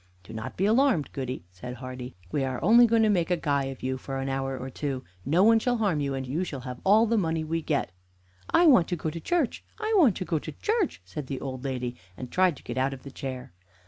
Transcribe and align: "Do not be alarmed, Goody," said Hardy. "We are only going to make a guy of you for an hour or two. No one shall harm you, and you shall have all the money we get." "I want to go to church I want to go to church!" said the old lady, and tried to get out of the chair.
"Do 0.23 0.33
not 0.33 0.57
be 0.57 0.65
alarmed, 0.65 1.11
Goody," 1.13 1.45
said 1.51 1.75
Hardy. 1.75 2.15
"We 2.31 2.43
are 2.43 2.59
only 2.63 2.87
going 2.87 3.03
to 3.03 3.09
make 3.09 3.29
a 3.29 3.37
guy 3.37 3.65
of 3.65 3.83
you 3.83 3.99
for 3.99 4.17
an 4.17 4.29
hour 4.29 4.57
or 4.57 4.71
two. 4.71 5.03
No 5.27 5.43
one 5.43 5.59
shall 5.59 5.77
harm 5.77 5.99
you, 5.99 6.15
and 6.15 6.25
you 6.25 6.43
shall 6.43 6.61
have 6.61 6.81
all 6.83 7.05
the 7.05 7.19
money 7.19 7.43
we 7.43 7.61
get." 7.61 7.91
"I 8.49 8.65
want 8.65 8.87
to 8.87 8.95
go 8.95 9.11
to 9.11 9.19
church 9.19 9.63
I 9.79 9.93
want 9.95 10.17
to 10.17 10.25
go 10.25 10.39
to 10.39 10.51
church!" 10.53 11.03
said 11.05 11.27
the 11.27 11.39
old 11.39 11.63
lady, 11.63 11.97
and 12.17 12.31
tried 12.31 12.57
to 12.57 12.63
get 12.63 12.79
out 12.79 12.95
of 12.95 13.03
the 13.03 13.11
chair. 13.11 13.53